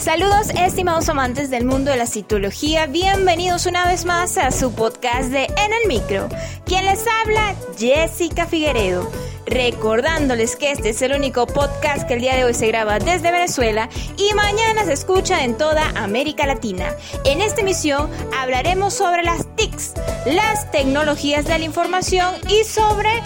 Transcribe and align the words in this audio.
Saludos 0.00 0.48
estimados 0.56 1.10
amantes 1.10 1.50
del 1.50 1.66
mundo 1.66 1.90
de 1.90 1.98
la 1.98 2.06
citología, 2.06 2.86
bienvenidos 2.86 3.66
una 3.66 3.86
vez 3.86 4.06
más 4.06 4.38
a 4.38 4.50
su 4.50 4.72
podcast 4.72 5.28
de 5.28 5.44
En 5.44 5.74
el 5.74 5.88
Micro. 5.88 6.26
Quien 6.64 6.86
les 6.86 7.04
habla, 7.06 7.54
Jessica 7.78 8.46
Figueredo. 8.46 9.10
Recordándoles 9.44 10.56
que 10.56 10.72
este 10.72 10.88
es 10.88 11.02
el 11.02 11.12
único 11.12 11.46
podcast 11.46 12.08
que 12.08 12.14
el 12.14 12.22
día 12.22 12.34
de 12.34 12.44
hoy 12.44 12.54
se 12.54 12.68
graba 12.68 12.98
desde 12.98 13.30
Venezuela 13.30 13.90
y 14.16 14.32
mañana 14.32 14.86
se 14.86 14.94
escucha 14.94 15.44
en 15.44 15.58
toda 15.58 15.90
América 15.90 16.46
Latina. 16.46 16.94
En 17.26 17.42
esta 17.42 17.60
emisión 17.60 18.08
hablaremos 18.38 18.94
sobre 18.94 19.22
las 19.22 19.54
TICs, 19.54 19.92
las 20.24 20.70
tecnologías 20.70 21.44
de 21.44 21.58
la 21.58 21.64
información 21.66 22.36
y 22.48 22.64
sobre 22.64 23.22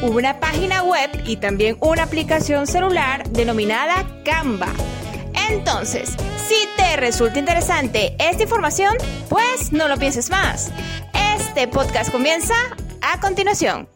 una 0.00 0.40
página 0.40 0.84
web 0.84 1.10
y 1.26 1.36
también 1.36 1.76
una 1.80 2.04
aplicación 2.04 2.66
celular 2.66 3.28
denominada 3.28 4.06
Canva. 4.24 4.72
Entonces, 5.50 6.10
si 6.48 6.68
te 6.76 6.96
resulta 6.96 7.38
interesante 7.38 8.14
esta 8.18 8.42
información, 8.42 8.96
pues 9.28 9.72
no 9.72 9.88
lo 9.88 9.96
pienses 9.96 10.30
más. 10.30 10.70
Este 11.36 11.68
podcast 11.68 12.10
comienza 12.10 12.54
a 13.02 13.20
continuación. 13.20 13.93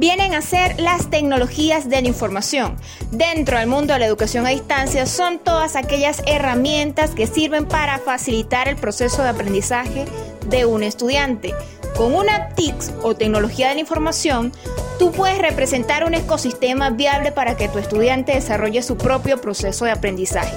Vienen 0.00 0.32
a 0.32 0.40
ser 0.40 0.80
las 0.80 1.10
tecnologías 1.10 1.90
de 1.90 2.00
la 2.00 2.08
información. 2.08 2.74
Dentro 3.10 3.58
del 3.58 3.68
mundo 3.68 3.92
de 3.92 3.98
la 3.98 4.06
educación 4.06 4.46
a 4.46 4.50
distancia 4.50 5.04
son 5.04 5.38
todas 5.38 5.76
aquellas 5.76 6.22
herramientas 6.26 7.10
que 7.10 7.26
sirven 7.26 7.66
para 7.66 7.98
facilitar 7.98 8.66
el 8.66 8.76
proceso 8.76 9.22
de 9.22 9.28
aprendizaje 9.28 10.06
de 10.46 10.64
un 10.64 10.82
estudiante. 10.82 11.52
Con 11.98 12.14
una 12.14 12.48
TIC 12.54 12.74
o 13.02 13.14
tecnología 13.14 13.68
de 13.68 13.74
la 13.74 13.80
información, 13.80 14.52
tú 14.98 15.12
puedes 15.12 15.36
representar 15.36 16.04
un 16.04 16.14
ecosistema 16.14 16.88
viable 16.88 17.30
para 17.30 17.58
que 17.58 17.68
tu 17.68 17.78
estudiante 17.78 18.32
desarrolle 18.32 18.82
su 18.82 18.96
propio 18.96 19.38
proceso 19.38 19.84
de 19.84 19.90
aprendizaje. 19.90 20.56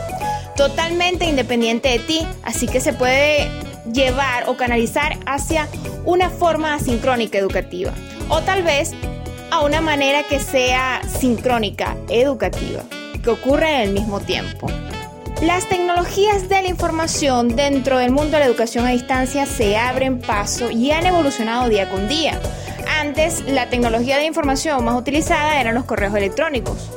Totalmente 0.55 1.25
independiente 1.25 1.89
de 1.89 1.99
ti, 1.99 2.25
así 2.43 2.65
que 2.65 2.79
se 2.79 2.93
puede 2.93 3.49
llevar 3.91 4.47
o 4.47 4.55
canalizar 4.55 5.17
hacia 5.25 5.67
una 6.05 6.29
forma 6.29 6.75
asincrónica 6.75 7.37
educativa. 7.37 7.91
O 8.29 8.39
tal 8.41 8.63
vez 8.63 8.93
a 9.53 9.61
una 9.61 9.81
manera 9.81 10.23
que 10.23 10.39
sea 10.39 11.03
sincrónica, 11.07 11.95
educativa, 12.09 12.81
que 13.23 13.29
ocurra 13.29 13.83
en 13.83 13.89
el 13.89 13.93
mismo 13.93 14.19
tiempo. 14.19 14.65
Las 15.43 15.69
tecnologías 15.69 16.49
de 16.49 16.63
la 16.63 16.69
información 16.69 17.49
dentro 17.49 17.99
del 17.99 18.09
mundo 18.09 18.31
de 18.31 18.39
la 18.39 18.45
educación 18.47 18.87
a 18.87 18.89
distancia 18.89 19.45
se 19.45 19.77
abren 19.77 20.19
paso 20.19 20.71
y 20.71 20.89
han 20.89 21.05
evolucionado 21.05 21.69
día 21.69 21.87
con 21.87 22.07
día. 22.07 22.39
Antes, 22.99 23.41
la 23.41 23.69
tecnología 23.69 24.17
de 24.17 24.25
información 24.25 24.83
más 24.83 24.99
utilizada 24.99 25.61
eran 25.61 25.75
los 25.75 25.85
correos 25.85 26.15
electrónicos. 26.15 26.89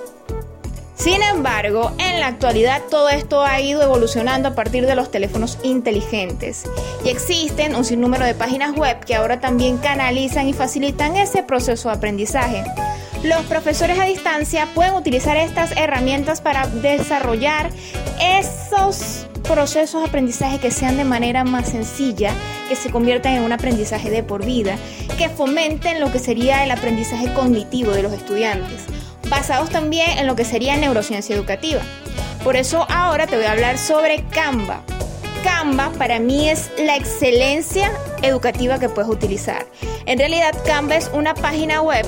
Sin 0.96 1.22
embargo, 1.22 1.92
en 1.98 2.20
la 2.20 2.28
actualidad 2.28 2.82
todo 2.90 3.10
esto 3.10 3.44
ha 3.44 3.60
ido 3.60 3.82
evolucionando 3.82 4.48
a 4.48 4.54
partir 4.54 4.86
de 4.86 4.96
los 4.96 5.10
teléfonos 5.10 5.58
inteligentes 5.62 6.64
y 7.04 7.10
existen 7.10 7.76
un 7.76 7.84
sinnúmero 7.84 8.24
de 8.24 8.34
páginas 8.34 8.74
web 8.74 9.04
que 9.04 9.14
ahora 9.14 9.38
también 9.38 9.76
canalizan 9.76 10.48
y 10.48 10.54
facilitan 10.54 11.16
ese 11.16 11.42
proceso 11.42 11.90
de 11.90 11.96
aprendizaje. 11.96 12.64
Los 13.22 13.42
profesores 13.44 13.98
a 13.98 14.04
distancia 14.04 14.68
pueden 14.74 14.94
utilizar 14.94 15.36
estas 15.36 15.72
herramientas 15.76 16.40
para 16.40 16.66
desarrollar 16.66 17.70
esos 18.20 19.26
procesos 19.42 20.02
de 20.02 20.08
aprendizaje 20.08 20.58
que 20.58 20.70
sean 20.70 20.96
de 20.96 21.04
manera 21.04 21.44
más 21.44 21.68
sencilla, 21.68 22.32
que 22.68 22.74
se 22.74 22.90
conviertan 22.90 23.34
en 23.34 23.42
un 23.42 23.52
aprendizaje 23.52 24.10
de 24.10 24.22
por 24.22 24.44
vida, 24.44 24.76
que 25.18 25.28
fomenten 25.28 26.00
lo 26.00 26.10
que 26.10 26.18
sería 26.18 26.64
el 26.64 26.70
aprendizaje 26.70 27.32
cognitivo 27.34 27.92
de 27.92 28.02
los 28.02 28.12
estudiantes 28.12 28.95
basados 29.28 29.70
también 29.70 30.18
en 30.18 30.26
lo 30.26 30.36
que 30.36 30.44
sería 30.44 30.76
neurociencia 30.76 31.34
educativa. 31.34 31.82
Por 32.44 32.56
eso 32.56 32.86
ahora 32.88 33.26
te 33.26 33.36
voy 33.36 33.46
a 33.46 33.52
hablar 33.52 33.78
sobre 33.78 34.24
Canva. 34.24 34.82
Canva 35.42 35.90
para 35.98 36.18
mí 36.18 36.48
es 36.48 36.70
la 36.78 36.96
excelencia 36.96 37.90
educativa 38.22 38.78
que 38.78 38.88
puedes 38.88 39.10
utilizar. 39.10 39.66
En 40.06 40.18
realidad 40.18 40.54
Canva 40.64 40.96
es 40.96 41.10
una 41.12 41.34
página 41.34 41.82
web 41.82 42.06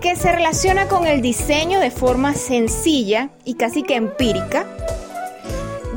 que 0.00 0.16
se 0.16 0.30
relaciona 0.32 0.88
con 0.88 1.06
el 1.06 1.22
diseño 1.22 1.80
de 1.80 1.90
forma 1.90 2.34
sencilla 2.34 3.30
y 3.44 3.54
casi 3.54 3.82
que 3.82 3.96
empírica 3.96 4.66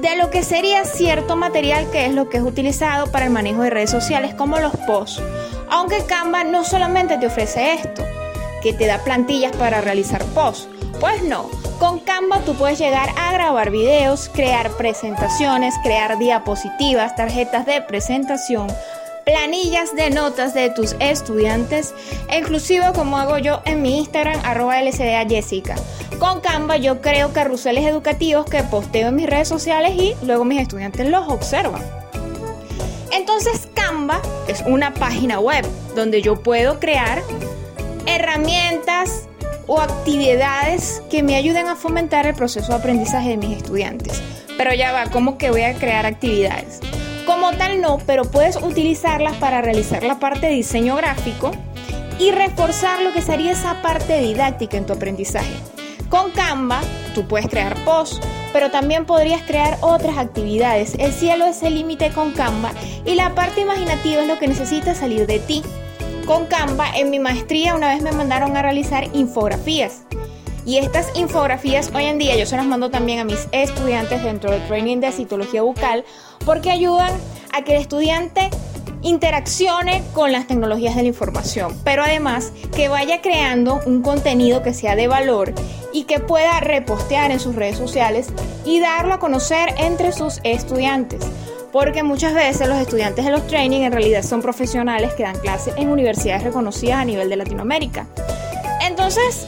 de 0.01 0.15
lo 0.15 0.29
que 0.29 0.43
sería 0.43 0.85
cierto 0.85 1.35
material 1.35 1.89
que 1.91 2.05
es 2.05 2.13
lo 2.13 2.29
que 2.29 2.37
es 2.37 2.43
utilizado 2.43 3.11
para 3.11 3.25
el 3.25 3.31
manejo 3.31 3.63
de 3.63 3.69
redes 3.69 3.89
sociales 3.89 4.33
como 4.33 4.57
los 4.59 4.75
posts. 4.87 5.21
Aunque 5.69 6.05
Canva 6.05 6.43
no 6.43 6.63
solamente 6.63 7.17
te 7.17 7.27
ofrece 7.27 7.73
esto, 7.73 8.03
que 8.61 8.73
te 8.73 8.87
da 8.87 9.03
plantillas 9.03 9.55
para 9.55 9.81
realizar 9.81 10.23
posts. 10.35 10.67
Pues 10.99 11.23
no, 11.23 11.49
con 11.79 11.99
Canva 11.99 12.41
tú 12.41 12.55
puedes 12.55 12.77
llegar 12.77 13.09
a 13.17 13.31
grabar 13.31 13.71
videos, 13.71 14.29
crear 14.33 14.69
presentaciones, 14.71 15.75
crear 15.81 16.17
diapositivas, 16.17 17.15
tarjetas 17.15 17.65
de 17.65 17.81
presentación, 17.81 18.67
planillas 19.23 19.95
de 19.95 20.09
notas 20.09 20.53
de 20.53 20.69
tus 20.71 20.95
estudiantes 20.99 21.93
e 22.29 22.39
inclusive 22.39 22.85
como 22.93 23.17
hago 23.17 23.37
yo 23.37 23.61
en 23.65 23.81
mi 23.81 23.97
Instagram 23.99 24.41
arroba 24.43 24.81
LCDA 24.81 25.25
Jessica. 25.27 25.75
Con 26.19 26.41
Canva 26.41 26.75
yo 26.75 26.99
creo 26.99 27.31
carruseles 27.31 27.85
educativos 27.85 28.45
que 28.45 28.63
posteo 28.63 29.07
en 29.07 29.15
mis 29.15 29.29
redes 29.29 29.47
sociales 29.47 29.93
y 29.95 30.15
luego 30.25 30.43
mis 30.43 30.61
estudiantes 30.61 31.07
los 31.07 31.29
observan. 31.29 31.81
Entonces 33.11 33.69
Canva 33.73 34.21
es 34.47 34.63
una 34.67 34.93
página 34.93 35.39
web 35.39 35.65
donde 35.95 36.21
yo 36.21 36.41
puedo 36.43 36.79
crear 36.79 37.23
herramientas 38.05 39.27
o 39.67 39.79
actividades 39.79 41.01
que 41.09 41.23
me 41.23 41.35
ayuden 41.35 41.67
a 41.67 41.75
fomentar 41.75 42.25
el 42.25 42.33
proceso 42.33 42.71
de 42.71 42.79
aprendizaje 42.79 43.29
de 43.29 43.37
mis 43.37 43.57
estudiantes. 43.57 44.21
Pero 44.57 44.73
ya 44.73 44.91
va, 44.91 45.05
¿cómo 45.05 45.37
que 45.37 45.51
voy 45.51 45.61
a 45.61 45.75
crear 45.75 46.05
actividades? 46.05 46.79
Como 47.25 47.51
tal 47.53 47.79
no, 47.79 47.99
pero 48.05 48.25
puedes 48.25 48.55
utilizarlas 48.55 49.35
para 49.37 49.61
realizar 49.61 50.03
la 50.03 50.19
parte 50.19 50.47
de 50.47 50.53
diseño 50.53 50.95
gráfico 50.95 51.51
y 52.17 52.31
reforzar 52.31 53.01
lo 53.01 53.13
que 53.13 53.21
sería 53.21 53.51
esa 53.51 53.81
parte 53.81 54.19
didáctica 54.19 54.77
en 54.77 54.85
tu 54.85 54.93
aprendizaje. 54.93 55.53
Con 56.09 56.31
Canva 56.31 56.81
tú 57.13 57.27
puedes 57.27 57.47
crear 57.47 57.75
posts, 57.85 58.19
pero 58.51 58.71
también 58.71 59.05
podrías 59.05 59.43
crear 59.43 59.77
otras 59.81 60.17
actividades. 60.17 60.95
El 60.97 61.13
cielo 61.13 61.45
es 61.45 61.61
el 61.61 61.75
límite 61.75 62.09
con 62.09 62.31
Canva 62.31 62.71
y 63.05 63.13
la 63.13 63.35
parte 63.35 63.61
imaginativa 63.61 64.23
es 64.23 64.27
lo 64.27 64.39
que 64.39 64.47
necesita 64.47 64.95
salir 64.95 65.27
de 65.27 65.39
ti 65.39 65.63
con 66.29 66.45
Canva, 66.45 66.91
en 66.95 67.09
mi 67.09 67.17
maestría 67.17 67.73
una 67.73 67.91
vez 67.91 68.03
me 68.03 68.11
mandaron 68.11 68.55
a 68.55 68.61
realizar 68.61 69.07
infografías. 69.13 70.03
Y 70.63 70.77
estas 70.77 71.07
infografías 71.15 71.89
hoy 71.95 72.03
en 72.05 72.19
día 72.19 72.37
yo 72.37 72.45
se 72.45 72.55
las 72.55 72.67
mando 72.67 72.91
también 72.91 73.17
a 73.17 73.23
mis 73.23 73.47
estudiantes 73.51 74.23
dentro 74.23 74.51
del 74.51 74.61
training 74.67 74.97
de 74.99 75.11
citología 75.11 75.63
bucal 75.63 76.05
porque 76.45 76.69
ayudan 76.69 77.09
a 77.51 77.63
que 77.63 77.75
el 77.75 77.81
estudiante 77.81 78.51
interaccione 79.01 80.03
con 80.13 80.31
las 80.31 80.45
tecnologías 80.45 80.95
de 80.95 81.01
la 81.01 81.07
información, 81.07 81.75
pero 81.83 82.03
además 82.03 82.53
que 82.75 82.89
vaya 82.89 83.23
creando 83.23 83.79
un 83.87 84.03
contenido 84.03 84.61
que 84.61 84.75
sea 84.75 84.95
de 84.95 85.07
valor 85.07 85.55
y 85.93 86.03
que 86.03 86.19
pueda 86.19 86.59
repostear 86.59 87.31
en 87.31 87.39
sus 87.39 87.55
redes 87.55 87.77
sociales 87.77 88.27
y 88.65 88.79
darlo 88.79 89.15
a 89.15 89.19
conocer 89.19 89.73
entre 89.79 90.11
sus 90.11 90.41
estudiantes 90.43 91.25
porque 91.71 92.03
muchas 92.03 92.33
veces 92.33 92.67
los 92.67 92.77
estudiantes 92.77 93.25
de 93.25 93.31
los 93.31 93.45
training 93.47 93.81
en 93.81 93.91
realidad 93.91 94.23
son 94.23 94.41
profesionales 94.41 95.13
que 95.13 95.23
dan 95.23 95.37
clases 95.39 95.73
en 95.77 95.89
universidades 95.89 96.43
reconocidas 96.43 96.99
a 96.99 97.05
nivel 97.05 97.29
de 97.29 97.35
Latinoamérica. 97.35 98.07
Entonces, 98.81 99.47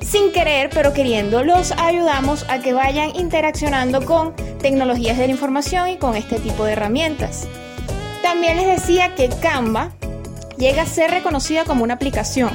sin 0.00 0.32
querer 0.32 0.70
pero 0.72 0.92
queriendo, 0.92 1.42
los 1.42 1.72
ayudamos 1.72 2.44
a 2.48 2.60
que 2.60 2.72
vayan 2.72 3.16
interaccionando 3.16 4.04
con 4.04 4.34
tecnologías 4.58 5.18
de 5.18 5.26
la 5.26 5.32
información 5.32 5.88
y 5.88 5.96
con 5.96 6.14
este 6.16 6.38
tipo 6.38 6.64
de 6.64 6.72
herramientas. 6.72 7.48
También 8.22 8.56
les 8.56 8.66
decía 8.66 9.14
que 9.14 9.28
Canva 9.28 9.90
llega 10.58 10.82
a 10.82 10.86
ser 10.86 11.10
reconocida 11.10 11.64
como 11.64 11.82
una 11.82 11.94
aplicación, 11.94 12.50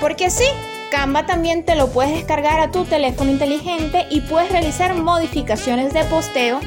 porque 0.00 0.30
sí, 0.30 0.46
Canva 0.90 1.26
también 1.26 1.64
te 1.64 1.76
lo 1.76 1.88
puedes 1.88 2.12
descargar 2.12 2.60
a 2.60 2.70
tu 2.70 2.84
teléfono 2.84 3.30
inteligente 3.30 4.06
y 4.10 4.22
puedes 4.22 4.50
realizar 4.50 4.94
modificaciones 4.94 5.92
de 5.92 6.02
posteo 6.04 6.60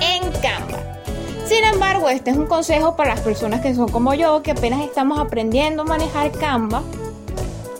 en 0.00 0.22
Canva. 0.42 0.95
Sin 1.46 1.62
embargo, 1.62 2.08
este 2.08 2.30
es 2.30 2.36
un 2.36 2.46
consejo 2.46 2.96
para 2.96 3.14
las 3.14 3.20
personas 3.20 3.60
que 3.60 3.72
son 3.72 3.88
como 3.88 4.14
yo, 4.14 4.42
que 4.42 4.50
apenas 4.50 4.80
estamos 4.80 5.20
aprendiendo 5.20 5.82
a 5.82 5.84
manejar 5.84 6.32
Canva. 6.32 6.82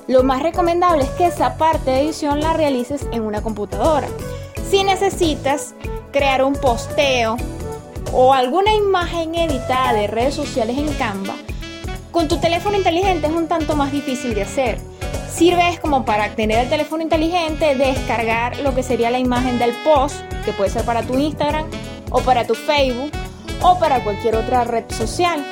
Lo 0.07 0.23
más 0.23 0.41
recomendable 0.41 1.03
es 1.03 1.11
que 1.11 1.27
esa 1.27 1.57
parte 1.57 1.91
de 1.91 2.03
edición 2.03 2.41
la 2.41 2.53
realices 2.53 3.09
en 3.11 3.23
una 3.23 3.43
computadora. 3.43 4.07
Si 4.71 4.85
necesitas 4.85 5.75
crear 6.13 6.45
un 6.45 6.53
posteo 6.53 7.37
o 8.13 8.33
alguna 8.33 8.73
imagen 8.73 9.35
editada 9.35 9.95
de 9.95 10.07
redes 10.07 10.35
sociales 10.35 10.79
en 10.79 10.93
Canva, 10.95 11.35
con 12.13 12.29
tu 12.29 12.39
teléfono 12.39 12.77
inteligente 12.77 13.27
es 13.27 13.33
un 13.33 13.49
tanto 13.49 13.75
más 13.75 13.91
difícil 13.91 14.33
de 14.37 14.43
hacer. 14.43 14.79
Sirve 15.29 15.77
como 15.83 16.05
para 16.05 16.37
tener 16.37 16.61
el 16.61 16.69
teléfono 16.69 17.03
inteligente, 17.03 17.75
descargar 17.75 18.61
lo 18.61 18.77
que 18.77 18.85
sería 18.85 19.11
la 19.11 19.19
imagen 19.19 19.59
del 19.59 19.73
post, 19.83 20.21
que 20.45 20.53
puede 20.53 20.71
ser 20.71 20.85
para 20.85 21.03
tu 21.03 21.19
Instagram 21.19 21.67
o 22.13 22.21
para 22.21 22.47
tu 22.47 22.55
Facebook 22.55 23.11
o 23.63 23.79
para 23.79 24.03
cualquier 24.05 24.37
otra 24.37 24.65
red 24.65 24.85
social. 24.91 25.45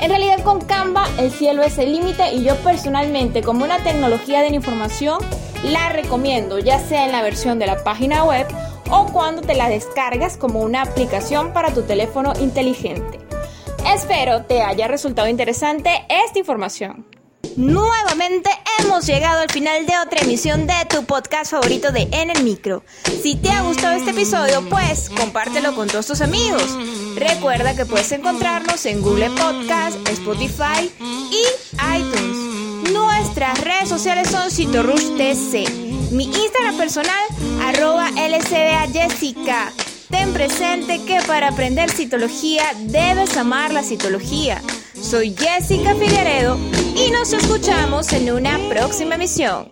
En 0.00 0.08
realidad 0.08 0.42
con 0.42 0.60
Canva 0.62 1.06
el 1.18 1.30
cielo 1.30 1.62
es 1.62 1.76
el 1.78 1.92
límite 1.92 2.32
y 2.32 2.42
yo 2.42 2.56
personalmente 2.56 3.42
como 3.42 3.64
una 3.64 3.78
tecnología 3.78 4.40
de 4.40 4.50
la 4.50 4.56
información 4.56 5.18
la 5.64 5.90
recomiendo 5.90 6.58
ya 6.58 6.78
sea 6.78 7.04
en 7.04 7.12
la 7.12 7.22
versión 7.22 7.58
de 7.58 7.66
la 7.66 7.84
página 7.84 8.24
web 8.24 8.46
o 8.90 9.06
cuando 9.06 9.42
te 9.42 9.54
la 9.54 9.68
descargas 9.68 10.36
como 10.36 10.60
una 10.60 10.82
aplicación 10.82 11.52
para 11.52 11.72
tu 11.72 11.82
teléfono 11.82 12.32
inteligente. 12.40 13.18
Espero 13.86 14.44
te 14.44 14.62
haya 14.62 14.88
resultado 14.88 15.28
interesante 15.28 15.90
esta 16.08 16.38
información. 16.38 17.06
Nuevamente 17.56 18.50
hemos 18.78 19.06
llegado 19.06 19.40
al 19.40 19.50
final 19.50 19.84
de 19.86 19.92
otra 19.98 20.20
emisión 20.20 20.66
de 20.66 20.74
tu 20.88 21.04
podcast 21.04 21.50
favorito 21.50 21.90
de 21.90 22.08
En 22.12 22.30
el 22.30 22.44
Micro. 22.44 22.84
Si 23.22 23.34
te 23.34 23.50
ha 23.50 23.62
gustado 23.62 23.96
este 23.96 24.10
episodio, 24.10 24.62
pues 24.68 25.10
compártelo 25.10 25.74
con 25.74 25.88
todos 25.88 26.06
tus 26.06 26.20
amigos. 26.20 26.62
Recuerda 27.16 27.74
que 27.74 27.86
puedes 27.86 28.12
encontrarnos 28.12 28.86
en 28.86 29.02
Google 29.02 29.30
Podcast, 29.30 29.96
Spotify 30.08 30.90
y 31.00 31.98
iTunes. 31.98 32.92
Nuestras 32.92 33.60
redes 33.60 33.88
sociales 33.88 34.28
son 34.28 34.48
TC. 34.48 36.12
Mi 36.12 36.24
Instagram 36.24 36.76
personal, 36.76 37.24
arroba 37.62 38.10
LCDA 38.10 38.86
Jessica. 38.92 39.72
Ten 40.08 40.32
presente 40.32 41.04
que 41.04 41.20
para 41.26 41.48
aprender 41.48 41.90
citología 41.90 42.64
debes 42.78 43.36
amar 43.36 43.72
la 43.72 43.82
citología. 43.82 44.62
Soy 45.00 45.34
Jessica 45.36 45.94
Figueredo 45.94 46.58
y 46.96 47.10
nos 47.10 47.32
escuchamos 47.32 48.12
en 48.12 48.30
una 48.32 48.58
próxima 48.68 49.14
emisión. 49.14 49.66